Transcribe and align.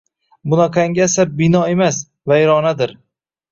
Bunaqangi 0.53 1.03
“asar” 1.05 1.29
bino 1.43 1.63
emas, 1.75 2.01
vayronadir! 2.35 2.99